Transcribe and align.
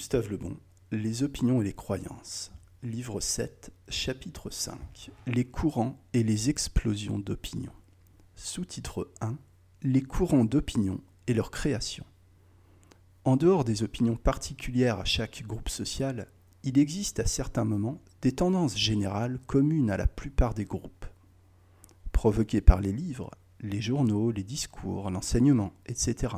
Gustave 0.00 0.30
Lebon, 0.30 0.56
Les 0.92 1.24
opinions 1.24 1.60
et 1.60 1.64
les 1.64 1.74
croyances. 1.74 2.52
Livre 2.82 3.20
7, 3.20 3.70
chapitre 3.90 4.48
5. 4.48 5.10
Les 5.26 5.44
courants 5.44 6.02
et 6.14 6.22
les 6.22 6.48
explosions 6.48 7.18
d'opinion. 7.18 7.70
Sous-titre 8.34 9.12
1. 9.20 9.36
Les 9.82 10.00
courants 10.00 10.46
d'opinion 10.46 11.02
et 11.26 11.34
leur 11.34 11.50
création. 11.50 12.06
En 13.24 13.36
dehors 13.36 13.62
des 13.62 13.82
opinions 13.82 14.16
particulières 14.16 15.00
à 15.00 15.04
chaque 15.04 15.42
groupe 15.46 15.68
social, 15.68 16.28
il 16.62 16.78
existe 16.78 17.20
à 17.20 17.26
certains 17.26 17.66
moments 17.66 18.00
des 18.22 18.32
tendances 18.32 18.78
générales 18.78 19.38
communes 19.46 19.90
à 19.90 19.98
la 19.98 20.06
plupart 20.06 20.54
des 20.54 20.64
groupes. 20.64 21.04
Provoquées 22.10 22.62
par 22.62 22.80
les 22.80 22.92
livres, 22.92 23.32
les 23.60 23.82
journaux, 23.82 24.30
les 24.30 24.44
discours, 24.44 25.10
l'enseignement, 25.10 25.74
etc., 25.84 26.36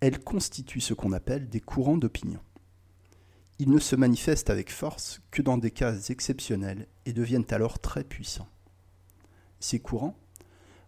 elles 0.00 0.24
constituent 0.24 0.80
ce 0.80 0.94
qu'on 0.94 1.12
appelle 1.12 1.50
des 1.50 1.60
courants 1.60 1.98
d'opinion. 1.98 2.40
Ils 3.58 3.70
ne 3.70 3.78
se 3.78 3.96
manifestent 3.96 4.50
avec 4.50 4.70
force 4.70 5.22
que 5.30 5.40
dans 5.40 5.56
des 5.56 5.70
cas 5.70 5.98
exceptionnels 6.10 6.86
et 7.06 7.14
deviennent 7.14 7.46
alors 7.50 7.78
très 7.78 8.04
puissants. 8.04 8.48
Ces 9.60 9.80
courants, 9.80 10.18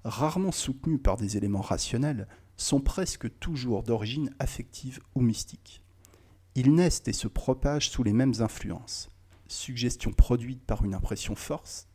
rarement 0.05 0.53
soutenus 0.53 1.01
par 1.03 1.17
des 1.17 1.39
éléments 1.39 1.63
rationnels, 1.63 2.29
sont 2.59 2.81
presque 2.81 3.39
toujours 3.39 3.85
d'origine 3.85 4.35
affective 4.39 5.01
ou 5.15 5.23
mystique. 5.23 5.83
Ils 6.57 6.75
naissent 6.75 7.03
et 7.07 7.13
se 7.15 7.29
propagent 7.29 7.89
sous 7.89 8.03
les 8.03 8.13
mêmes 8.13 8.35
influences, 8.41 9.11
suggestion 9.47 10.13
produite 10.13 10.63
par 10.65 10.85
une 10.85 10.95
impression 10.95 11.35
forte, 11.35 11.89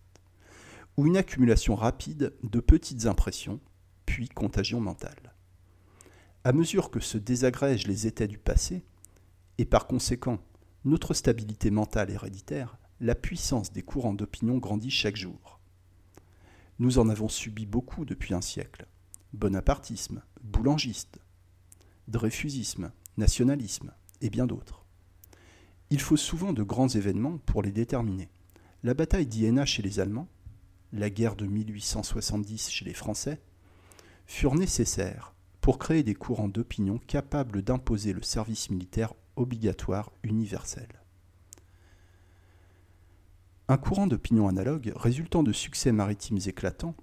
ou 0.97 1.05
une 1.05 1.17
accumulation 1.17 1.75
rapide 1.75 2.33
de 2.43 2.59
petites 2.59 3.05
impressions, 3.05 3.59
puis 4.05 4.29
contagion 4.29 4.79
mentale. 4.79 5.33
À 6.43 6.51
mesure 6.51 6.89
que 6.89 6.99
se 6.99 7.17
désagrègent 7.17 7.87
les 7.87 8.07
états 8.07 8.27
du 8.27 8.37
passé, 8.37 8.83
et 9.59 9.65
par 9.65 9.85
conséquent 9.85 10.39
notre 10.85 11.13
stabilité 11.13 11.71
mentale 11.71 12.11
héréditaire, 12.11 12.77
la 12.99 13.15
puissance 13.15 13.71
des 13.71 13.83
courants 13.83 14.13
d'opinion 14.13 14.57
grandit 14.57 14.91
chaque 14.91 15.15
jour. 15.15 15.59
Nous 16.79 16.99
en 16.99 17.09
avons 17.09 17.29
subi 17.29 17.65
beaucoup 17.65 18.05
depuis 18.05 18.33
un 18.33 18.41
siècle. 18.41 18.85
Bonapartisme, 19.33 20.21
boulangiste, 20.41 21.19
dreyfusisme, 22.07 22.91
nationalisme, 23.17 23.93
et 24.21 24.29
bien 24.29 24.45
d'autres. 24.45 24.85
Il 25.89 26.01
faut 26.01 26.17
souvent 26.17 26.53
de 26.53 26.63
grands 26.63 26.87
événements 26.87 27.37
pour 27.45 27.61
les 27.61 27.71
déterminer. 27.71 28.29
La 28.83 28.93
bataille 28.93 29.27
d'Iéna 29.27 29.65
chez 29.65 29.81
les 29.81 29.99
Allemands, 29.99 30.27
la 30.91 31.09
guerre 31.09 31.35
de 31.35 31.45
1870 31.45 32.69
chez 32.69 32.85
les 32.85 32.93
Français, 32.93 33.41
furent 34.25 34.55
nécessaires 34.55 35.33
pour 35.61 35.79
créer 35.79 36.03
des 36.03 36.15
courants 36.15 36.49
d'opinion 36.49 36.97
capables 36.97 37.61
d'imposer 37.61 38.11
le 38.11 38.21
service 38.21 38.69
militaire 38.69 39.13
obligatoire 39.35 40.11
universel. 40.23 40.87
Un 43.67 43.77
courant 43.77 44.07
d'opinion 44.07 44.47
analogue 44.47 44.91
résultant 44.95 45.41
de 45.41 45.53
succès 45.53 45.91
maritimes 45.91 46.39
éclatants 46.45 46.95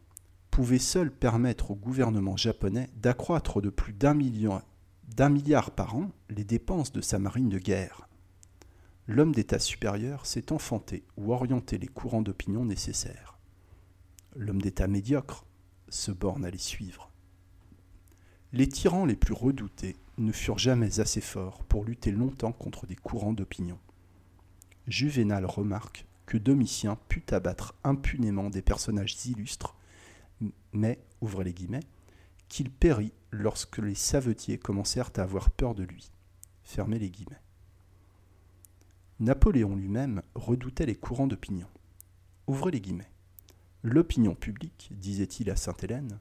pouvait 0.50 0.78
seul 0.78 1.10
permettre 1.10 1.70
au 1.70 1.74
gouvernement 1.74 2.36
japonais 2.36 2.90
d'accroître 2.96 3.62
de 3.62 3.70
plus 3.70 3.92
d'un 3.92 4.14
milliard 4.14 5.70
par 5.70 5.96
an 5.96 6.10
les 6.28 6.44
dépenses 6.44 6.92
de 6.92 7.00
sa 7.00 7.18
marine 7.18 7.48
de 7.48 7.58
guerre. 7.58 8.08
L'homme 9.06 9.34
d'État 9.34 9.58
supérieur 9.58 10.26
s'est 10.26 10.52
enfanté 10.52 11.04
ou 11.16 11.32
orienté 11.32 11.78
les 11.78 11.88
courants 11.88 12.22
d'opinion 12.22 12.64
nécessaires. 12.64 13.38
L'homme 14.36 14.62
d'État 14.62 14.86
médiocre 14.86 15.46
se 15.88 16.12
borne 16.12 16.44
à 16.44 16.50
les 16.50 16.58
suivre. 16.58 17.10
Les 18.52 18.68
tyrans 18.68 19.06
les 19.06 19.16
plus 19.16 19.34
redoutés 19.34 19.96
ne 20.20 20.32
furent 20.32 20.58
jamais 20.58 21.00
assez 21.00 21.20
forts 21.20 21.64
pour 21.64 21.84
lutter 21.84 22.12
longtemps 22.12 22.52
contre 22.52 22.86
des 22.86 22.96
courants 22.96 23.32
d'opinion. 23.32 23.78
Juvénal 24.86 25.46
remarque 25.46 26.06
que 26.26 26.38
Domitien 26.38 26.98
put 27.08 27.24
abattre 27.32 27.74
impunément 27.84 28.50
des 28.50 28.62
personnages 28.62 29.16
illustres, 29.26 29.76
mais, 30.72 31.00
ouvrez 31.20 31.44
les 31.44 31.52
guillemets, 31.52 31.82
qu'il 32.48 32.70
périt 32.70 33.12
lorsque 33.30 33.78
les 33.78 33.94
savetiers 33.94 34.58
commencèrent 34.58 35.10
à 35.16 35.22
avoir 35.22 35.50
peur 35.50 35.74
de 35.74 35.82
lui. 35.82 36.10
Fermez 36.62 36.98
les 36.98 37.10
guillemets. 37.10 37.42
Napoléon 39.18 39.76
lui-même 39.76 40.22
redoutait 40.34 40.86
les 40.86 40.96
courants 40.96 41.26
d'opinion. 41.26 41.68
Ouvrez 42.46 42.70
les 42.70 42.80
guillemets. 42.80 43.10
L'opinion 43.82 44.34
publique, 44.34 44.90
disait-il 44.92 45.50
à 45.50 45.56
Sainte-Hélène, 45.56 46.18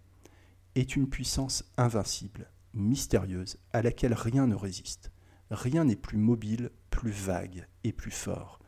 est 0.76 0.96
une 0.96 1.10
puissance 1.10 1.66
invincible, 1.78 2.50
mystérieuse, 2.74 3.58
à 3.74 3.82
laquelle 3.82 4.14
rien 4.14 4.48
ne 4.48 4.56
résiste. 4.56 5.12
Rien 5.52 5.86
n'est 5.86 5.96
plus 5.96 6.18
mobile, 6.18 6.72
plus 6.90 7.12
vague 7.12 7.68
et 7.84 7.94
plus 7.94 8.12
fort. 8.12 8.60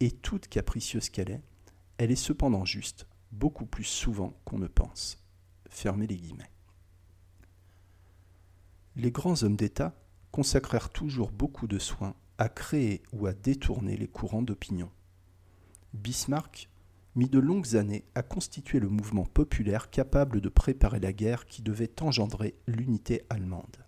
Et 0.00 0.10
toute 0.10 0.48
capricieuse 0.48 1.08
qu'elle 1.08 1.30
est, 1.30 1.42
elle 1.98 2.10
est 2.10 2.16
cependant 2.16 2.64
juste, 2.64 3.06
beaucoup 3.32 3.66
plus 3.66 3.84
souvent 3.84 4.40
qu'on 4.44 4.58
ne 4.58 4.66
pense. 4.66 5.22
Fermez 5.68 6.06
les 6.06 6.16
guillemets. 6.16 6.50
Les 8.96 9.12
grands 9.12 9.42
hommes 9.42 9.56
d'État 9.56 9.94
consacrèrent 10.32 10.90
toujours 10.90 11.30
beaucoup 11.30 11.66
de 11.66 11.78
soins 11.78 12.14
à 12.38 12.48
créer 12.48 13.02
ou 13.12 13.26
à 13.26 13.34
détourner 13.34 13.96
les 13.96 14.08
courants 14.08 14.42
d'opinion. 14.42 14.90
Bismarck 15.92 16.69
mit 17.16 17.28
de 17.28 17.38
longues 17.38 17.76
années 17.76 18.04
à 18.14 18.22
constituer 18.22 18.78
le 18.78 18.88
mouvement 18.88 19.24
populaire 19.24 19.90
capable 19.90 20.40
de 20.40 20.48
préparer 20.48 21.00
la 21.00 21.12
guerre 21.12 21.46
qui 21.46 21.62
devait 21.62 22.00
engendrer 22.02 22.54
l'unité 22.66 23.24
allemande. 23.30 23.84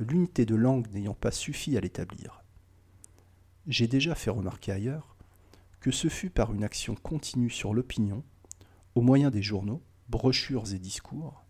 L'unité 0.00 0.44
de 0.44 0.56
langue 0.56 0.90
n'ayant 0.92 1.14
pas 1.14 1.30
suffi 1.30 1.76
à 1.76 1.80
l'établir. 1.80 2.42
J'ai 3.66 3.86
déjà 3.86 4.14
fait 4.14 4.30
remarquer 4.30 4.72
ailleurs 4.72 5.16
que 5.80 5.90
ce 5.90 6.08
fut 6.08 6.30
par 6.30 6.52
une 6.52 6.64
action 6.64 6.96
continue 6.96 7.50
sur 7.50 7.72
l'opinion, 7.72 8.24
au 8.94 9.02
moyen 9.02 9.30
des 9.30 9.42
journaux, 9.42 9.82
brochures 10.08 10.72
et 10.72 10.78
discours, 10.78 11.44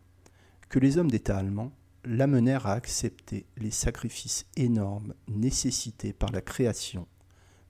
que 0.69 0.79
les 0.79 0.99
hommes 0.99 1.11
d'État 1.11 1.39
allemands 1.39 1.73
l'amenèrent 2.05 2.67
à 2.67 2.73
accepter 2.73 3.47
les 3.57 3.71
sacrifices 3.71 4.47
énormes 4.57 5.15
nécessités 5.29 6.13
par 6.13 6.31
la 6.33 6.41
création 6.41 7.09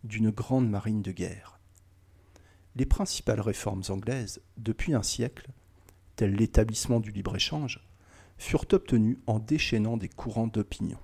d'une 0.04 0.30
grande 0.30 0.68
marine 0.68 1.02
de 1.02 1.12
guerre 1.12 1.55
les 2.76 2.86
principales 2.86 3.40
réformes 3.40 3.82
anglaises, 3.88 4.42
depuis 4.58 4.92
un 4.92 5.02
siècle, 5.02 5.48
telles 6.14 6.34
l'établissement 6.34 7.00
du 7.00 7.10
libre-échange, 7.10 7.82
furent 8.36 8.66
obtenues 8.72 9.18
en 9.26 9.38
déchaînant 9.38 9.96
des 9.96 10.10
courants 10.10 10.46
d'opinion. 10.46 10.98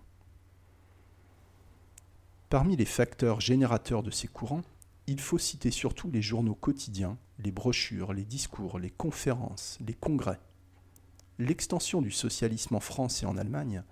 Parmi 2.50 2.76
les 2.76 2.84
facteurs 2.84 3.40
générateurs 3.40 4.02
de 4.02 4.10
ces 4.10 4.28
courants, 4.28 4.60
il 5.06 5.18
faut 5.18 5.38
citer 5.38 5.70
surtout 5.70 6.10
les 6.10 6.20
journaux 6.20 6.54
quotidiens, 6.54 7.16
les 7.38 7.50
brochures, 7.50 8.12
les 8.12 8.26
discours, 8.26 8.78
les 8.78 8.90
conférences, 8.90 9.78
les 9.80 9.94
congrès. 9.94 10.40
L'extension 11.38 12.02
du 12.02 12.10
socialisme 12.10 12.74
en 12.74 12.80
France 12.80 13.22
et 13.22 13.26
en 13.26 13.38
Allemagne 13.38 13.82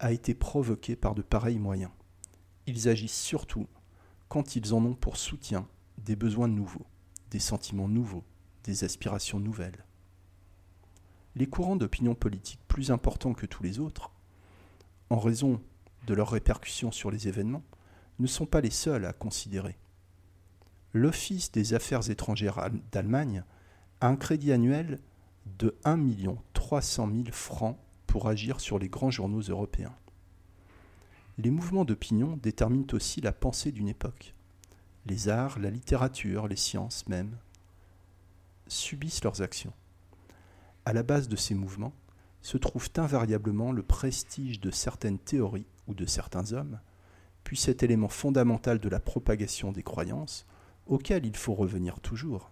a 0.00 0.10
été 0.10 0.34
provoquée 0.34 0.96
par 0.96 1.14
de 1.14 1.22
pareils 1.22 1.60
moyens. 1.60 1.92
Ils 2.66 2.88
agissent 2.88 3.20
surtout 3.20 3.68
quand 4.28 4.56
ils 4.56 4.74
en 4.74 4.84
ont 4.84 4.94
pour 4.94 5.16
soutien 5.16 5.68
des 5.98 6.16
besoins 6.16 6.48
nouveaux 6.48 6.86
des 7.30 7.38
sentiments 7.38 7.88
nouveaux, 7.88 8.24
des 8.64 8.84
aspirations 8.84 9.40
nouvelles. 9.40 9.84
Les 11.36 11.46
courants 11.46 11.76
d'opinion 11.76 12.14
politique 12.14 12.60
plus 12.68 12.90
importants 12.90 13.34
que 13.34 13.46
tous 13.46 13.62
les 13.62 13.78
autres, 13.78 14.10
en 15.10 15.18
raison 15.18 15.60
de 16.06 16.14
leurs 16.14 16.30
répercussions 16.30 16.92
sur 16.92 17.10
les 17.10 17.28
événements, 17.28 17.62
ne 18.18 18.26
sont 18.26 18.46
pas 18.46 18.60
les 18.60 18.70
seuls 18.70 19.06
à 19.06 19.12
considérer. 19.12 19.78
L'Office 20.92 21.52
des 21.52 21.74
affaires 21.74 22.10
étrangères 22.10 22.68
d'Allemagne 22.90 23.44
a 24.00 24.08
un 24.08 24.16
crédit 24.16 24.52
annuel 24.52 24.98
de 25.58 25.76
1 25.84 25.98
300 26.52 27.10
000 27.12 27.24
francs 27.30 27.78
pour 28.06 28.28
agir 28.28 28.60
sur 28.60 28.78
les 28.78 28.88
grands 28.88 29.10
journaux 29.10 29.40
européens. 29.40 29.94
Les 31.38 31.50
mouvements 31.50 31.84
d'opinion 31.84 32.36
déterminent 32.36 32.92
aussi 32.92 33.20
la 33.20 33.32
pensée 33.32 33.72
d'une 33.72 33.88
époque 33.88 34.34
les 35.06 35.28
arts, 35.28 35.58
la 35.58 35.70
littérature, 35.70 36.48
les 36.48 36.56
sciences 36.56 37.06
même, 37.08 37.36
subissent 38.66 39.24
leurs 39.24 39.42
actions. 39.42 39.72
À 40.84 40.92
la 40.92 41.02
base 41.02 41.28
de 41.28 41.36
ces 41.36 41.54
mouvements 41.54 41.94
se 42.42 42.56
trouve 42.56 42.88
invariablement 42.96 43.72
le 43.72 43.82
prestige 43.82 44.60
de 44.60 44.70
certaines 44.70 45.18
théories 45.18 45.66
ou 45.86 45.94
de 45.94 46.06
certains 46.06 46.52
hommes, 46.52 46.80
puis 47.44 47.56
cet 47.56 47.82
élément 47.82 48.08
fondamental 48.08 48.78
de 48.78 48.88
la 48.88 49.00
propagation 49.00 49.72
des 49.72 49.82
croyances, 49.82 50.46
auquel 50.86 51.26
il 51.26 51.36
faut 51.36 51.54
revenir 51.54 52.00
toujours, 52.00 52.50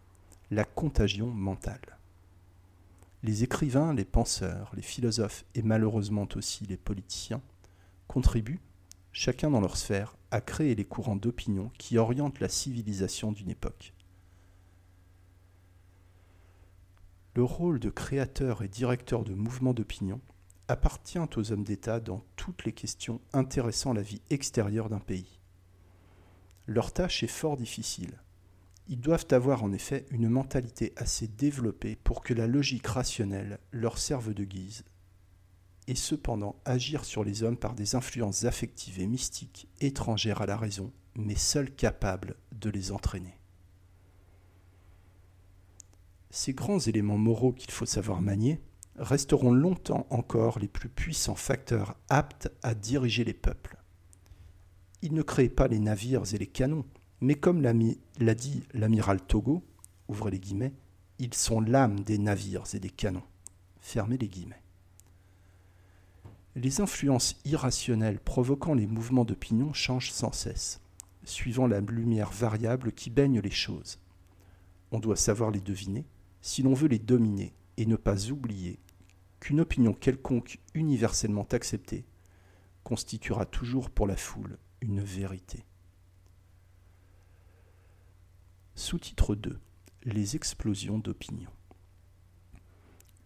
la 0.50 0.64
contagion 0.64 1.28
mentale. 1.28 1.98
Les 3.22 3.42
écrivains, 3.42 3.94
les 3.94 4.04
penseurs, 4.04 4.70
les 4.74 4.82
philosophes 4.82 5.44
et 5.54 5.62
malheureusement 5.62 6.28
aussi 6.36 6.66
les 6.66 6.76
politiciens 6.76 7.42
contribuent, 8.06 8.60
chacun 9.18 9.50
dans 9.50 9.60
leur 9.60 9.76
sphère, 9.76 10.16
à 10.30 10.40
créer 10.40 10.76
les 10.76 10.84
courants 10.84 11.16
d'opinion 11.16 11.72
qui 11.76 11.98
orientent 11.98 12.38
la 12.38 12.48
civilisation 12.48 13.32
d'une 13.32 13.50
époque. 13.50 13.92
Le 17.34 17.42
rôle 17.42 17.80
de 17.80 17.90
créateur 17.90 18.62
et 18.62 18.68
directeur 18.68 19.24
de 19.24 19.34
mouvements 19.34 19.74
d'opinion 19.74 20.20
appartient 20.68 21.18
aux 21.18 21.50
hommes 21.50 21.64
d'État 21.64 21.98
dans 21.98 22.22
toutes 22.36 22.64
les 22.64 22.72
questions 22.72 23.20
intéressant 23.32 23.92
la 23.92 24.02
vie 24.02 24.22
extérieure 24.30 24.88
d'un 24.88 25.00
pays. 25.00 25.40
Leur 26.68 26.92
tâche 26.92 27.24
est 27.24 27.26
fort 27.26 27.56
difficile. 27.56 28.22
Ils 28.86 29.00
doivent 29.00 29.26
avoir 29.32 29.64
en 29.64 29.72
effet 29.72 30.06
une 30.10 30.28
mentalité 30.28 30.92
assez 30.96 31.26
développée 31.26 31.96
pour 31.96 32.22
que 32.22 32.34
la 32.34 32.46
logique 32.46 32.86
rationnelle 32.86 33.58
leur 33.72 33.98
serve 33.98 34.32
de 34.32 34.44
guise, 34.44 34.84
et 35.88 35.94
cependant 35.94 36.60
agir 36.66 37.04
sur 37.04 37.24
les 37.24 37.42
hommes 37.42 37.56
par 37.56 37.74
des 37.74 37.96
influences 37.96 38.44
affectives 38.44 39.00
et 39.00 39.06
mystiques 39.06 39.68
étrangères 39.80 40.42
à 40.42 40.46
la 40.46 40.56
raison, 40.56 40.92
mais 41.16 41.34
seules 41.34 41.74
capables 41.74 42.36
de 42.52 42.68
les 42.68 42.92
entraîner. 42.92 43.40
Ces 46.30 46.52
grands 46.52 46.78
éléments 46.78 47.16
moraux 47.16 47.52
qu'il 47.52 47.70
faut 47.70 47.86
savoir 47.86 48.20
manier 48.20 48.60
resteront 48.96 49.50
longtemps 49.50 50.06
encore 50.10 50.58
les 50.58 50.68
plus 50.68 50.90
puissants 50.90 51.34
facteurs 51.34 51.96
aptes 52.10 52.50
à 52.62 52.74
diriger 52.74 53.24
les 53.24 53.32
peuples. 53.32 53.78
Ils 55.00 55.14
ne 55.14 55.22
créent 55.22 55.48
pas 55.48 55.68
les 55.68 55.78
navires 55.78 56.34
et 56.34 56.38
les 56.38 56.46
canons, 56.46 56.84
mais 57.22 57.34
comme 57.34 57.62
l'a 57.62 58.34
dit 58.34 58.62
l'amiral 58.74 59.22
Togo, 59.22 59.64
ouvrez 60.08 60.32
les 60.32 60.40
guillemets, 60.40 60.74
ils 61.18 61.34
sont 61.34 61.62
l'âme 61.62 62.00
des 62.00 62.18
navires 62.18 62.64
et 62.74 62.78
des 62.78 62.90
canons. 62.90 63.22
Fermez 63.80 64.18
les 64.18 64.28
guillemets. 64.28 64.62
Les 66.60 66.80
influences 66.80 67.36
irrationnelles 67.44 68.18
provoquant 68.18 68.74
les 68.74 68.88
mouvements 68.88 69.24
d'opinion 69.24 69.72
changent 69.72 70.10
sans 70.10 70.32
cesse, 70.32 70.80
suivant 71.22 71.68
la 71.68 71.78
lumière 71.78 72.32
variable 72.32 72.90
qui 72.90 73.10
baigne 73.10 73.38
les 73.38 73.52
choses. 73.52 74.00
On 74.90 74.98
doit 74.98 75.14
savoir 75.14 75.52
les 75.52 75.60
deviner 75.60 76.04
si 76.40 76.64
l'on 76.64 76.74
veut 76.74 76.88
les 76.88 76.98
dominer 76.98 77.54
et 77.76 77.86
ne 77.86 77.94
pas 77.94 78.30
oublier 78.30 78.80
qu'une 79.38 79.60
opinion 79.60 79.92
quelconque 79.92 80.58
universellement 80.74 81.46
acceptée 81.52 82.04
constituera 82.82 83.46
toujours 83.46 83.88
pour 83.88 84.08
la 84.08 84.16
foule 84.16 84.58
une 84.80 85.00
vérité. 85.00 85.64
Sous-titre 88.74 89.36
2 89.36 89.60
Les 90.02 90.34
explosions 90.34 90.98
d'opinion. 90.98 91.50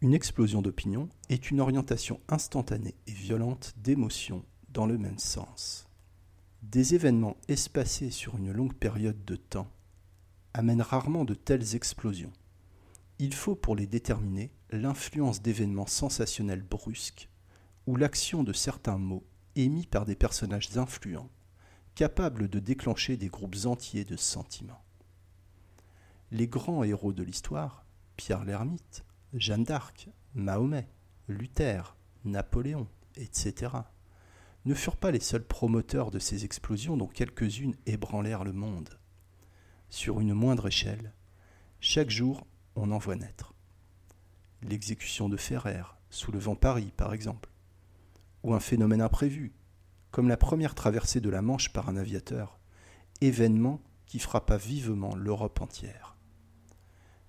Une 0.03 0.15
explosion 0.15 0.63
d'opinion 0.63 1.09
est 1.29 1.53
une 1.53 1.61
orientation 1.61 2.19
instantanée 2.29 2.97
et 3.07 3.13
violente 3.13 3.73
d'émotions 3.77 4.45
dans 4.71 4.85
le 4.85 4.99
même 4.99 5.21
sens. 5.21 5.87
Des 6.63 6.97
événements 6.97 7.37
espacés 7.47 8.11
sur 8.11 8.37
une 8.37 8.51
longue 8.51 8.75
période 8.75 9.25
de 9.25 9.37
temps 9.37 9.71
amènent 10.55 10.83
rarement 10.83 11.25
de 11.25 11.35
telles 11.35 11.77
explosions. 11.77 12.33
Il 13.21 13.33
faut 13.33 13.55
pour 13.55 13.77
les 13.77 13.87
déterminer 13.87 14.51
l'influence 14.73 15.41
d'événements 15.41 15.87
sensationnels 15.87 16.65
brusques 16.65 17.29
ou 17.87 17.95
l'action 17.95 18.43
de 18.43 18.53
certains 18.53 18.99
mots 18.99 19.25
émis 19.55 19.87
par 19.87 20.05
des 20.05 20.17
personnages 20.17 20.77
influents, 20.77 21.31
capables 21.95 22.49
de 22.49 22.59
déclencher 22.59 23.17
des 23.17 23.29
groupes 23.29 23.67
entiers 23.67 24.05
de 24.05 24.17
sentiments. 24.17 24.83
Les 26.33 26.49
grands 26.49 26.83
héros 26.83 27.13
de 27.13 27.23
l'histoire, 27.23 27.87
Pierre 28.17 28.45
l'Ermite, 28.45 29.05
Jeanne 29.35 29.65
d'Arc, 29.65 30.09
Mahomet, 30.35 30.89
Luther, 31.29 31.97
Napoléon, 32.25 32.87
etc., 33.17 33.73
ne 34.65 34.75
furent 34.75 34.97
pas 34.97 35.11
les 35.11 35.21
seuls 35.21 35.45
promoteurs 35.45 36.11
de 36.11 36.19
ces 36.19 36.45
explosions 36.45 36.97
dont 36.97 37.07
quelques-unes 37.07 37.75
ébranlèrent 37.87 38.45
le 38.45 38.53
monde. 38.53 38.99
Sur 39.89 40.21
une 40.21 40.35
moindre 40.35 40.69
échelle, 40.69 41.13
chaque 41.81 42.11
jour 42.11 42.47
on 42.77 42.91
en 42.91 42.99
voit 42.99 43.17
naître. 43.17 43.55
L'exécution 44.63 45.29
de 45.29 45.37
Ferrer, 45.37 45.83
soulevant 46.11 46.55
Paris 46.55 46.93
par 46.97 47.13
exemple, 47.13 47.51
ou 48.43 48.55
un 48.55 48.61
phénomène 48.61 49.03
imprévu, 49.03 49.53
comme 50.11 50.29
la 50.29 50.37
première 50.37 50.75
traversée 50.75 51.21
de 51.21 51.31
la 51.31 51.43
Manche 51.43 51.73
par 51.73 51.89
un 51.89 51.97
aviateur, 51.97 52.59
événement 53.21 53.81
qui 54.07 54.19
frappa 54.19 54.59
vivement 54.59 55.15
l'Europe 55.17 55.61
entière. 55.61 56.12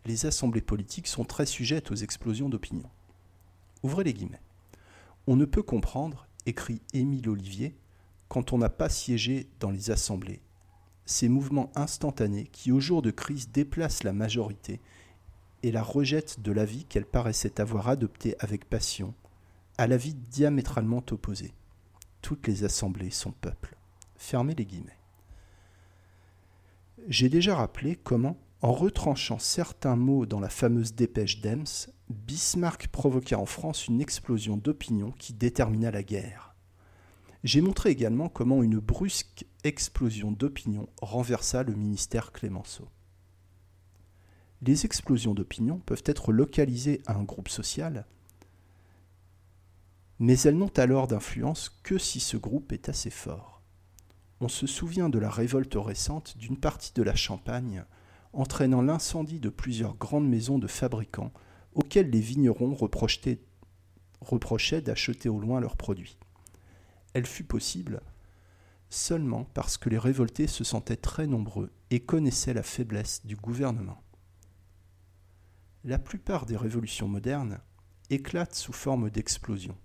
Les 0.06 0.26
assemblées 0.26 0.62
politiques 0.62 1.08
sont 1.08 1.24
très 1.24 1.46
sujettes 1.46 1.92
aux 1.92 1.96
explosions 1.96 2.50
d'opinion. 2.50 2.90
Ouvrez 3.84 4.04
les 4.04 4.14
guillemets. 4.14 4.42
On 5.28 5.36
ne 5.36 5.46
peut 5.46 5.64
comprendre, 5.64 6.28
écrit 6.46 6.82
Émile 6.94 7.30
Olivier, 7.30 7.76
quand 8.28 8.52
on 8.52 8.58
n'a 8.58 8.70
pas 8.70 8.90
siégé 8.90 9.48
dans 9.60 9.72
les 9.72 9.92
assemblées, 9.92 10.42
ces 11.06 11.30
mouvements 11.30 11.72
instantanés 11.76 12.48
qui, 12.52 12.72
au 12.72 12.80
jour 12.80 13.02
de 13.02 13.12
crise, 13.12 13.50
déplacent 13.50 14.04
la 14.04 14.14
majorité 14.14 14.82
et 15.62 15.72
la 15.72 15.84
rejette 15.84 16.42
de 16.42 16.52
l'avis 16.52 16.86
qu'elle 16.86 17.06
paraissait 17.06 17.62
avoir 17.62 17.88
adopté 17.88 18.36
avec 18.40 18.70
passion, 18.70 19.14
à 19.78 19.88
l'avis 19.88 20.14
diamétralement 20.14 21.04
opposé. 21.12 21.54
Toutes 22.22 22.48
les 22.48 22.64
assemblées 22.64 23.12
sont 23.12 23.32
peuples. 23.32 23.78
Fermez 24.16 24.56
les 24.56 24.66
guillemets. 24.66 24.98
J'ai 27.08 27.30
déjà 27.30 27.56
rappelé 27.56 27.98
comment, 28.02 28.38
en 28.64 28.72
retranchant 28.72 29.40
certains 29.40 29.98
mots 29.98 30.26
dans 30.26 30.40
la 30.40 30.48
fameuse 30.48 30.96
dépêche 30.96 31.42
d'Ems, 31.42 31.92
Bismarck 32.10 32.88
provoqua 32.88 33.38
en 33.38 33.46
France 33.46 33.90
une 33.90 34.00
explosion 34.00 34.56
d'opinion 34.56 35.12
qui 35.12 35.34
détermina 35.34 35.92
la 35.92 36.02
guerre. 36.02 36.56
J'ai 37.44 37.60
montré 37.60 37.90
également 37.90 38.30
comment 38.30 38.64
une 38.64 38.80
brusque 38.80 39.46
explosion 39.66 40.32
d'opinion 40.32 40.88
renversa 41.02 41.64
le 41.64 41.74
ministère 41.76 42.32
Clémenceau. 42.32 42.88
Les 44.62 44.86
explosions 44.86 45.34
d'opinion 45.34 45.80
peuvent 45.80 46.04
être 46.06 46.32
localisées 46.32 47.02
à 47.06 47.18
un 47.18 47.24
groupe 47.24 47.50
social, 47.50 48.06
mais 50.20 50.40
elles 50.40 50.58
n'ont 50.58 50.72
alors 50.78 51.08
d'influence 51.08 51.68
que 51.84 51.98
si 51.98 52.22
ce 52.22 52.38
groupe 52.38 52.72
est 52.72 52.88
assez 52.88 53.10
fort. 53.10 53.62
On 54.40 54.48
se 54.48 54.68
souvient 54.68 55.10
de 55.10 55.20
la 55.20 55.30
révolte 55.30 55.76
récente 55.76 56.38
d'une 56.38 56.58
partie 56.58 56.94
de 56.94 57.04
la 57.04 57.16
Champagne, 57.16 57.84
entraînant 58.34 58.82
l'incendie 58.82 59.40
de 59.40 59.50
plusieurs 59.50 59.96
grandes 59.96 60.28
maisons 60.28 60.60
de 60.60 60.68
fabricants 60.68 61.32
auxquels 61.74 62.10
les 62.10 62.20
vignerons 62.20 62.76
reprochaient 62.76 63.40
d'acheter 64.82 65.30
au 65.30 65.40
loin 65.40 65.60
leurs 65.60 65.78
produits. 65.78 66.18
Elle 67.14 67.26
fut 67.26 67.44
possible 67.44 68.02
seulement 68.90 69.46
parce 69.54 69.78
que 69.78 69.90
les 69.90 69.98
révoltés 69.98 70.48
se 70.48 70.64
sentaient 70.64 70.98
très 70.98 71.26
nombreux 71.26 71.72
et 71.90 72.00
connaissaient 72.00 72.54
la 72.54 72.64
faiblesse 72.64 73.26
du 73.26 73.36
gouvernement. 73.36 74.02
La 75.84 76.00
plupart 76.00 76.46
des 76.46 76.58
révolutions 76.58 77.08
modernes 77.08 77.60
éclatent 78.10 78.56
sous 78.56 78.74
forme 78.74 79.10
d'explosions 79.10 79.78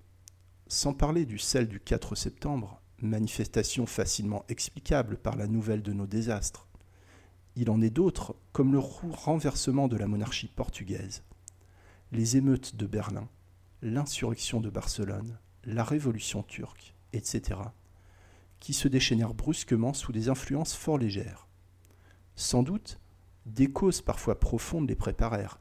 sans 0.69 0.93
parler 0.93 1.25
du 1.25 1.39
sel 1.39 1.67
du 1.67 1.81
4 1.81 2.15
septembre, 2.15 2.83
manifestation 3.01 3.87
facilement 3.87 4.45
explicable 4.49 5.17
par 5.17 5.35
la 5.35 5.47
nouvelle 5.47 5.83
de 5.83 5.93
nos 5.93 6.07
désastres. 6.07 6.68
Il 7.61 7.71
en 7.71 7.81
est 7.81 7.91
d'autres, 7.91 8.37
comme 8.53 8.71
le 8.71 8.79
renversement 8.79 9.89
de 9.89 9.97
la 9.97 10.07
monarchie 10.07 10.47
portugaise, 10.47 11.25
les 12.13 12.37
émeutes 12.37 12.77
de 12.77 12.87
Berlin, 12.87 13.29
l'insurrection 13.83 14.61
de 14.61 14.71
Barcelone, 14.71 15.37
la 15.65 15.83
révolution 15.83 16.45
turque, 16.45 16.95
etc., 17.13 17.59
qui 18.61 18.73
se 18.73 18.87
déchaînèrent 18.87 19.35
brusquement 19.35 19.93
sous 19.93 20.13
des 20.13 20.29
influences 20.29 20.75
fort 20.75 20.99
légères. 20.99 21.49
Sans 22.37 22.63
doute, 22.63 23.01
des 23.45 23.73
causes 23.73 24.03
parfois 24.03 24.39
profondes 24.39 24.89
les 24.89 24.95
préparèrent, 24.95 25.59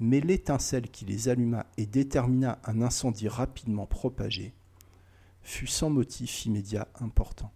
mais 0.00 0.20
l'étincelle 0.20 0.90
qui 0.90 1.06
les 1.06 1.30
alluma 1.30 1.64
et 1.78 1.86
détermina 1.86 2.58
un 2.64 2.82
incendie 2.82 3.28
rapidement 3.28 3.86
propagé 3.86 4.52
fut 5.40 5.66
sans 5.66 5.88
motif 5.88 6.44
immédiat 6.44 6.88
important. 7.00 7.50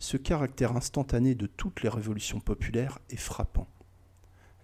Ce 0.00 0.16
caractère 0.16 0.76
instantané 0.76 1.36
de 1.36 1.46
toutes 1.46 1.84
les 1.84 1.88
révolutions 1.88 2.40
populaires 2.40 2.98
est 3.08 3.16
frappant. 3.16 3.68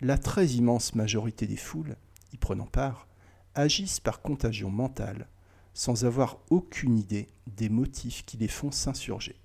La 0.01 0.19
très 0.19 0.49
immense 0.49 0.97
majorité 0.97 1.47
des 1.47 1.57
foules, 1.57 1.95
y 2.33 2.37
prenant 2.37 2.67
part, 2.67 3.07
agissent 3.55 4.01
par 4.01 4.21
contagion 4.21 4.69
mentale, 4.69 5.29
sans 5.75 6.05
avoir 6.05 6.39
aucune 6.51 6.99
idée 6.99 7.29
des 7.47 7.69
motifs 7.69 8.25
qui 8.25 8.37
les 8.37 8.49
font 8.49 8.73
s'insurger. 8.73 9.37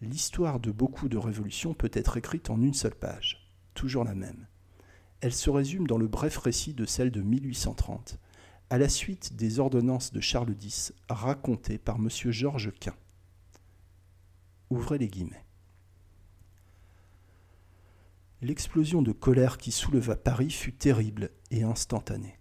L'histoire 0.00 0.58
de 0.58 0.72
beaucoup 0.72 1.08
de 1.08 1.16
révolutions 1.16 1.72
peut 1.72 1.90
être 1.92 2.16
écrite 2.16 2.50
en 2.50 2.60
une 2.60 2.74
seule 2.74 2.96
page, 2.96 3.48
toujours 3.74 4.02
la 4.02 4.16
même 4.16 4.48
elle 5.20 5.34
se 5.34 5.50
résume 5.50 5.86
dans 5.86 5.98
le 5.98 6.06
bref 6.06 6.36
récit 6.36 6.74
de 6.74 6.84
celle 6.84 7.10
de 7.10 7.22
1830, 7.22 8.18
à 8.70 8.78
la 8.78 8.88
suite 8.88 9.34
des 9.34 9.58
ordonnances 9.58 10.12
de 10.12 10.20
Charles 10.20 10.54
X 10.62 10.92
racontées 11.08 11.78
par 11.78 11.96
M. 11.96 12.08
Georges 12.10 12.72
Quint. 12.78 12.94
Ouvrez 14.70 14.98
les 14.98 15.08
guillemets. 15.08 15.44
L'explosion 18.42 19.02
de 19.02 19.12
colère 19.12 19.58
qui 19.58 19.72
souleva 19.72 20.14
Paris 20.14 20.50
fut 20.50 20.74
terrible 20.74 21.30
et 21.50 21.62
instantanée. 21.62 22.38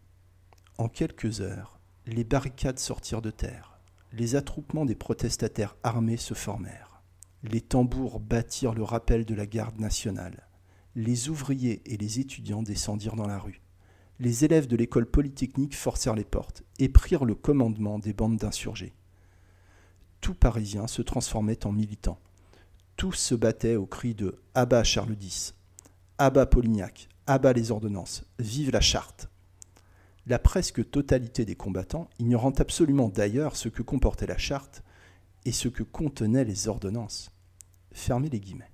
En 0.77 0.89
quelques 0.89 1.41
heures, 1.41 1.79
les 2.05 2.24
barricades 2.24 2.79
sortirent 2.79 3.22
de 3.22 3.31
terre, 3.31 3.79
les 4.12 4.36
attroupements 4.36 4.86
des 4.86 4.96
protestataires 4.96 5.75
armés 5.84 6.17
se 6.17 6.34
formèrent, 6.34 7.01
les 7.43 7.62
tambours 7.62 8.19
battirent 8.19 8.75
le 8.75 8.84
rappel 8.84 9.25
de 9.25 9.34
la 9.34 9.46
garde 9.46 9.79
nationale, 9.79 10.48
les 10.96 11.29
ouvriers 11.29 11.81
et 11.86 11.98
les 11.98 12.19
étudiants 12.19 12.63
descendirent 12.63 13.15
dans 13.15 13.27
la 13.27 13.39
rue. 13.39 13.62
les 14.19 14.46
élèves 14.46 14.67
de 14.67 14.75
l'école 14.75 15.05
polytechnique 15.05 15.75
forcèrent 15.75 16.15
les 16.15 16.25
portes 16.25 16.63
et 16.79 16.89
prirent 16.89 17.25
le 17.25 17.36
commandement 17.36 18.00
des 18.00 18.13
bandes 18.13 18.38
d'insurgés. 18.38 18.93
Tout 20.27 20.34
Parisien 20.34 20.88
se 20.88 21.01
transformait 21.01 21.65
en 21.65 21.72
militant. 21.72 22.19
Tous 22.98 23.13
se 23.13 23.34
battaient 23.34 23.77
au 23.77 23.86
cri 23.86 24.13
de 24.13 24.41
Abat 24.55 24.84
Charles 24.84 25.15
X, 25.22 25.55
Abat 26.17 26.46
Polignac, 26.46 27.07
Abat 27.27 27.53
les 27.53 27.72
ordonnances, 27.72 28.25
vive 28.38 28.72
la 28.72 28.81
charte. 28.81 29.29
La 30.25 30.38
presque 30.38 30.91
totalité 30.91 31.46
des 31.46 31.55
combattants, 31.55 32.10
ignorant 32.19 32.51
absolument 32.51 33.07
d'ailleurs 33.07 33.55
ce 33.55 33.69
que 33.69 33.81
comportait 33.81 34.27
la 34.27 34.38
charte 34.38 34.84
et 35.46 35.53
ce 35.53 35.69
que 35.69 35.84
contenaient 35.84 36.43
les 36.43 36.67
ordonnances. 36.67 37.31
Fermez 37.93 38.27
les 38.27 38.41
guillemets 38.41 38.74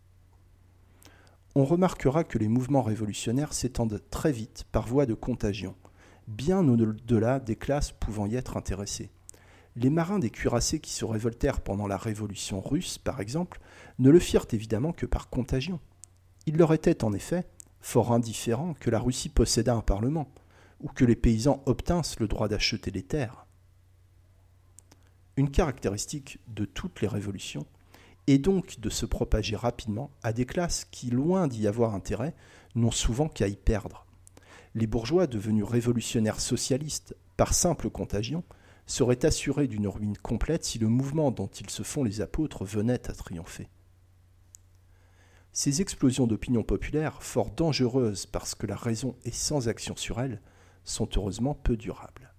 on 1.53 1.65
remarquera 1.65 2.24
que 2.24 2.39
les 2.39 2.48
mouvements 2.48 2.81
révolutionnaires 2.81 3.53
s'étendent 3.53 4.01
très 4.10 4.31
vite 4.31 4.63
par 4.72 4.88
voie 4.88 5.05
de 5.05 5.13
contagion, 5.13 5.75
bien 6.27 6.67
au-delà 6.67 7.39
des 7.39 7.55
classes 7.55 7.91
pouvant 7.91 8.25
y 8.25 8.36
être 8.38 8.57
intéressées. 8.57 9.12
Les 9.75 9.89
marins 9.89 10.20
des 10.20 10.30
cuirassés 10.30 10.80
qui 10.80 10.92
se 10.92 11.06
révoltèrent 11.06 11.62
pendant 11.62 11.88
la 11.88 11.98
Révolution 11.98 12.62
russe, 12.62 12.98
par 12.98 13.22
exemple, 13.22 13.60
ne 14.00 14.12
le 14.12 14.20
firent 14.20 14.48
évidemment 14.51 14.92
que 14.94 15.06
par 15.06 15.30
contagion. 15.30 15.80
Il 16.46 16.58
leur 16.58 16.74
était 16.74 17.03
en 17.03 17.13
effet 17.13 17.48
fort 17.82 18.13
indifférent 18.13 18.75
que 18.80 18.89
la 18.89 19.00
Russie 19.00 19.30
possédât 19.30 19.75
un 19.75 19.82
parlement, 19.82 20.32
ou 20.80 20.88
que 20.88 21.06
les 21.06 21.15
paysans 21.15 21.62
obtinssent 21.65 22.20
le 22.20 22.27
droit 22.27 22.48
d'acheter 22.48 22.92
les 22.92 23.03
terres. 23.03 23.46
Une 25.38 25.50
caractéristique 25.50 26.39
de 26.48 26.65
toutes 26.65 27.01
les 27.01 27.08
révolutions 27.08 27.65
et 28.27 28.38
donc 28.38 28.80
de 28.80 28.89
se 28.89 29.06
propager 29.06 29.56
rapidement 29.56 30.12
à 30.22 30.32
des 30.32 30.46
classes 30.46 30.86
qui, 30.86 31.10
loin 31.10 31.48
d'y 31.48 31.68
avoir 31.68 31.94
intérêt, 31.94 32.36
n'ont 32.75 32.92
souvent 32.92 33.27
qu'à 33.27 33.48
y 33.48 33.56
perdre. 33.56 34.06
Les 34.75 34.88
bourgeois 34.88 35.27
devenus 35.27 35.65
révolutionnaires 35.65 36.39
socialistes 36.39 37.15
par 37.36 37.53
simple 37.53 37.89
contagion 37.89 38.44
seraient 38.86 39.25
assurés 39.25 39.68
d'une 39.68 39.88
ruine 39.88 40.18
complète 40.18 40.66
si 40.66 40.80
le 40.80 40.88
mouvement 40.88 41.32
dont 41.32 41.48
ils 41.48 41.70
se 41.70 41.84
font 41.84 42.04
les 42.04 42.22
apôtres 42.22 42.66
venait 42.66 43.10
à 43.10 43.13
triompher. 43.13 43.70
Ces 45.52 45.82
explosions 45.82 46.25
d'opinion 46.25 46.63
populaire, 46.63 47.22
fort 47.22 47.52
dangereuses 47.52 48.25
parce 48.25 48.56
que 48.56 48.66
la 48.66 48.75
raison 48.75 49.16
est 49.24 49.36
sans 49.36 49.68
action 49.68 49.96
sur 49.96 50.20
elles, 50.20 50.42
sont 50.84 51.08
heureusement 51.16 51.54
peu 51.54 51.78
durables. 51.78 52.34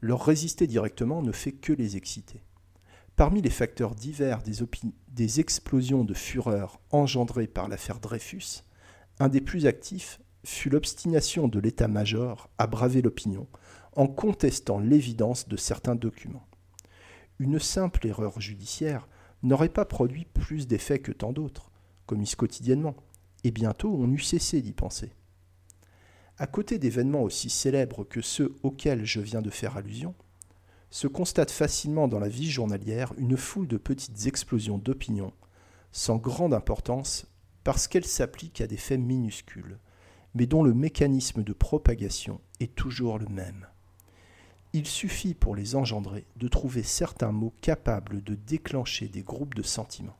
Leur 0.00 0.24
résister 0.24 0.66
directement 0.66 1.22
ne 1.22 1.32
fait 1.32 1.52
que 1.52 1.72
les 1.72 1.96
exciter. 1.96 2.42
Parmi 3.16 3.42
les 3.42 3.50
facteurs 3.50 3.94
divers 3.94 4.42
des, 4.42 5.40
explosions 5.40 6.04
de 6.04 6.14
fureur 6.14 6.80
engendrées 6.90 7.46
par 7.46 7.68
l'affaire 7.68 8.00
Dreyfus, 8.00 8.64
un 9.20 9.28
des 9.28 9.40
plus 9.40 9.66
actifs 9.66 10.18
fut 10.44 10.70
l'obstination 10.70 11.48
de 11.48 11.58
l'état-major 11.58 12.48
à 12.58 12.66
braver 12.66 13.02
l'opinion 13.02 13.46
en 13.96 14.06
contestant 14.06 14.78
l'évidence 14.78 15.48
de 15.48 15.56
certains 15.56 15.94
documents. 15.94 16.46
Une 17.38 17.58
simple 17.58 18.06
erreur 18.06 18.40
judiciaire 18.40 19.08
n'aurait 19.42 19.68
pas 19.68 19.84
produit 19.84 20.26
plus 20.26 20.66
d'effet 20.66 20.98
que 20.98 21.12
tant 21.12 21.32
d'autres, 21.32 21.70
commises 22.06 22.34
quotidiennement, 22.34 22.96
et 23.44 23.50
bientôt 23.50 23.94
on 23.98 24.10
eût 24.10 24.18
cessé 24.18 24.62
d'y 24.62 24.72
penser. 24.72 25.12
À 26.38 26.46
côté 26.46 26.78
d'événements 26.78 27.22
aussi 27.22 27.50
célèbres 27.50 28.04
que 28.04 28.20
ceux 28.20 28.54
auxquels 28.62 29.04
je 29.04 29.20
viens 29.20 29.42
de 29.42 29.50
faire 29.50 29.76
allusion, 29.76 30.14
se 30.90 31.06
constate 31.06 31.50
facilement 31.50 32.08
dans 32.08 32.18
la 32.18 32.28
vie 32.28 32.50
journalière 32.50 33.12
une 33.18 33.36
foule 33.36 33.66
de 33.66 33.76
petites 33.76 34.26
explosions 34.26 34.78
d'opinion, 34.78 35.32
sans 35.92 36.16
grande 36.16 36.54
importance 36.54 37.26
parce 37.64 37.88
qu'elles 37.88 38.04
s'appliquent 38.04 38.60
à 38.60 38.66
des 38.66 38.76
faits 38.76 39.00
minuscules, 39.00 39.78
mais 40.34 40.46
dont 40.46 40.62
le 40.62 40.74
mécanisme 40.74 41.42
de 41.42 41.52
propagation 41.52 42.40
est 42.60 42.74
toujours 42.74 43.18
le 43.18 43.26
même. 43.26 43.66
Il 44.72 44.86
suffit 44.86 45.34
pour 45.34 45.54
les 45.54 45.76
engendrer 45.76 46.26
de 46.36 46.48
trouver 46.48 46.82
certains 46.82 47.30
mots 47.30 47.54
capables 47.60 48.22
de 48.24 48.34
déclencher 48.34 49.08
des 49.08 49.22
groupes 49.22 49.54
de 49.54 49.62
sentiments. 49.62 50.18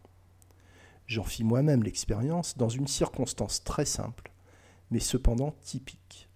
J'en 1.07 1.25
fis 1.25 1.45
moi-même 1.45 1.83
l'expérience 1.83 2.57
dans 2.57 2.69
une 2.69 2.87
circonstance 2.87 3.65
très 3.65 3.85
simple, 3.85 4.31
mais 4.91 5.01
cependant 5.01 5.57
typique. 5.61 6.29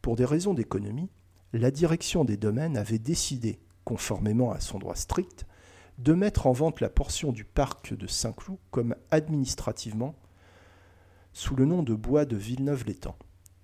Pour 0.00 0.16
des 0.16 0.24
raisons 0.24 0.54
d'économie, 0.54 1.10
la 1.52 1.70
direction 1.70 2.24
des 2.24 2.38
domaines 2.38 2.78
avait 2.78 2.98
décidé, 2.98 3.60
conformément 3.84 4.50
à 4.52 4.60
son 4.60 4.78
droit 4.78 4.96
strict, 4.96 5.46
de 5.98 6.14
mettre 6.14 6.46
en 6.46 6.52
vente 6.52 6.80
la 6.80 6.88
portion 6.88 7.30
du 7.30 7.44
parc 7.44 7.94
de 7.94 8.06
Saint-Cloud 8.06 8.58
comme 8.70 8.96
administrativement 9.10 10.16
sous 11.32 11.56
le 11.56 11.64
nom 11.64 11.82
de 11.82 11.94
bois 11.94 12.24
de 12.24 12.36
Villeneuve-l'Étang. 12.36 13.16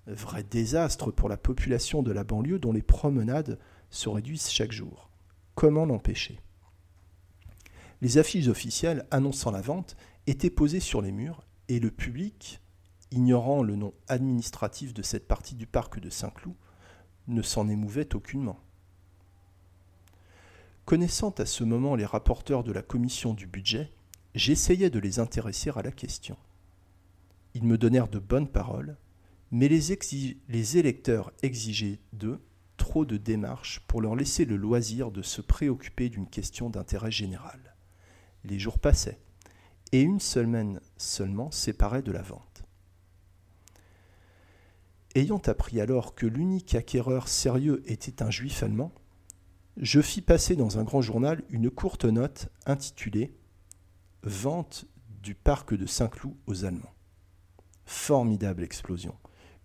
Vrai 0.07 0.43
désastre 0.43 1.11
pour 1.11 1.29
la 1.29 1.37
population 1.37 2.01
de 2.01 2.11
la 2.11 2.23
banlieue 2.23 2.59
dont 2.59 2.71
les 2.71 2.81
promenades 2.81 3.59
se 3.89 4.09
réduisent 4.09 4.49
chaque 4.49 4.71
jour. 4.71 5.09
Comment 5.55 5.85
l'empêcher? 5.85 6.39
Les 8.01 8.17
affiches 8.17 8.47
officielles 8.47 9.05
annonçant 9.11 9.51
la 9.51 9.61
vente 9.61 9.97
étaient 10.25 10.49
posées 10.49 10.79
sur 10.79 11.01
les 11.01 11.11
murs 11.11 11.43
et 11.67 11.79
le 11.79 11.91
public, 11.91 12.61
ignorant 13.11 13.61
le 13.61 13.75
nom 13.75 13.93
administratif 14.07 14.93
de 14.93 15.01
cette 15.01 15.27
partie 15.27 15.55
du 15.55 15.67
parc 15.67 15.99
de 15.99 16.09
Saint-Cloud, 16.09 16.55
ne 17.27 17.41
s'en 17.41 17.69
émouvait 17.69 18.15
aucunement. 18.15 18.59
Connaissant 20.85 21.29
à 21.37 21.45
ce 21.45 21.63
moment 21.63 21.95
les 21.95 22.05
rapporteurs 22.05 22.63
de 22.63 22.71
la 22.71 22.81
commission 22.81 23.35
du 23.35 23.45
budget, 23.45 23.91
j'essayais 24.33 24.89
de 24.89 24.97
les 24.97 25.19
intéresser 25.19 25.69
à 25.75 25.83
la 25.83 25.91
question. 25.91 26.35
Ils 27.53 27.63
me 27.63 27.77
donnèrent 27.77 28.07
de 28.07 28.19
bonnes 28.19 28.49
paroles, 28.49 28.97
mais 29.51 29.67
les, 29.67 30.77
électeurs 30.77 31.31
exigeaient 31.41 31.99
d'eux 32.13 32.39
trop 32.77 33.05
de 33.05 33.17
démarches 33.17 33.81
pour 33.87 34.01
leur 34.01 34.15
laisser 34.15 34.45
le 34.45 34.55
loisir 34.55 35.11
de 35.11 35.21
se 35.21 35.41
préoccuper 35.41 36.09
d'une 36.09 36.27
question 36.27 36.69
d'intérêt 36.69 37.11
général. 37.11 37.75
Les 38.43 38.59
jours 38.59 38.79
passaient, 38.79 39.19
et 39.91 40.01
une 40.01 40.19
semaine 40.19 40.79
seulement 40.97 41.51
séparait 41.51 42.03
de 42.03 42.11
la 42.11 42.21
vente. 42.21 42.63
Ayant 45.15 45.41
appris 45.45 45.81
alors 45.81 46.13
que 46.13 46.27
l'unique 46.27 46.75
acquéreur 46.75 47.27
sérieux 47.27 47.81
était 47.87 48.21
un 48.21 48.29
juif 48.29 48.61
allemand, 48.61 48.93
je 49.77 50.01
fis 50.01 50.21
passer 50.21 50.55
dans 50.55 50.77
un 50.77 50.83
grand 50.83 51.01
journal 51.01 51.43
une 51.49 51.71
courte 51.71 52.05
note 52.05 52.49
intitulée 52.65 53.33
Vente 54.23 54.85
du 55.21 55.33
parc 55.33 55.73
de 55.73 55.85
Saint-Cloud 55.85 56.35
aux 56.45 56.65
Allemands. 56.65 56.93
Formidable 57.91 58.63
explosion. 58.63 59.15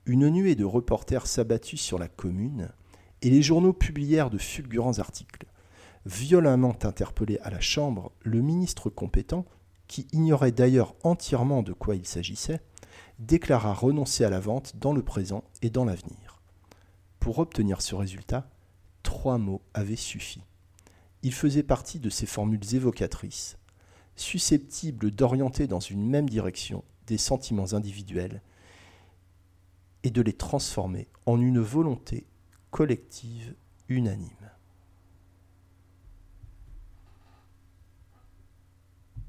Une 0.07 0.31
nuée 0.31 0.55
de 0.55 0.65
reporters 0.65 1.27
s'abattit 1.27 1.77
sur 1.77 1.99
la 1.99 2.09
commune 2.09 2.71
et 3.21 3.29
les 3.29 3.43
journaux 3.43 3.75
publièrent 3.75 4.31
de 4.31 4.39
fulgurants 4.39 4.99
articles. 4.99 5.45
Violemment 6.07 6.75
interpellé 6.85 7.39
à 7.41 7.51
la 7.51 7.61
Chambre, 7.61 8.13
le 8.23 8.41
ministre 8.41 8.89
compétent, 8.89 9.45
qui 9.89 10.07
ignorait 10.13 10.53
d'ailleurs 10.53 10.95
entièrement 11.05 11.63
de 11.63 11.75
quoi 11.75 11.97
il 11.97 12.07
s'agissait, 12.07 12.63
déclara 13.19 13.75
renoncer 13.75 14.25
à 14.25 14.31
la 14.31 14.41
vente 14.41 14.77
dans 14.79 14.95
le 14.95 15.03
présent 15.03 15.45
et 15.61 15.69
dans 15.69 15.85
l'avenir. 15.85 16.41
Pour 17.21 17.39
obtenir 17.41 17.83
ce 17.83 17.95
résultat, 17.95 18.49
trois 19.03 19.37
mots 19.37 19.61
avaient 19.75 19.97
suffi. 19.97 20.41
Il 21.23 21.35
faisait 21.35 21.63
partie 21.63 22.01
de 22.01 22.09
ces 22.09 22.27
formules 22.27 22.75
évocatrices, 22.75 23.59
susceptibles 24.17 25.11
d'orienter 25.11 25.67
dans 25.67 25.81
une 25.81 26.09
même 26.09 26.31
direction 26.31 26.85
des 27.07 27.19
sentiments 27.19 27.73
individuels 27.73 28.43
et 30.03 30.11
de 30.11 30.23
les 30.23 30.33
transformer 30.33 31.09
en 31.27 31.41
une 31.41 31.61
volonté 31.61 32.27
collective 32.71 33.55
unanime. 33.89 34.54